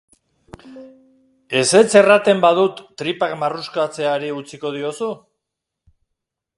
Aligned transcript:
Ezetz 1.59 1.91
erraten 2.01 2.41
badut 2.47 2.81
tripak 3.03 3.37
marruskatzeari 3.45 4.35
utziko 4.41 4.75
diozu? 4.81 5.15